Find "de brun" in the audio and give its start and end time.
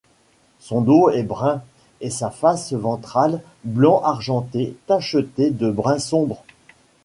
5.51-5.99